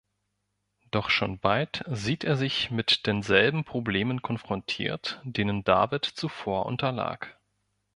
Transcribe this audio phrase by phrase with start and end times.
[0.89, 7.37] Doch schon bald sieht er sich mit denselben Problemen konfrontiert, denen David zuvor unterlag.